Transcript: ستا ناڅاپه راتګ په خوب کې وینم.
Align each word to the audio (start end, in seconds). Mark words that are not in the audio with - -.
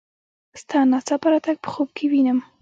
ستا 0.61 0.77
ناڅاپه 0.91 1.27
راتګ 1.31 1.57
په 1.63 1.69
خوب 1.73 1.89
کې 1.97 2.05
وینم. 2.11 2.39